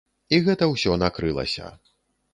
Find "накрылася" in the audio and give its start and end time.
1.03-1.71